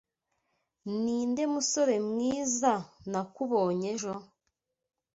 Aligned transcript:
Ninde 1.01 1.43
musore 1.53 1.95
mwiza 2.09 2.73
nakubonye 3.11 3.87
ejo? 3.95 4.13